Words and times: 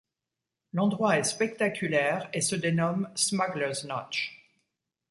L'endroit 0.73 1.19
est 1.19 1.23
spectaculaire 1.25 2.27
et 2.33 2.41
se 2.41 2.55
dénomme 2.55 3.07
Smugglers 3.13 3.83
Notch. 3.85 4.35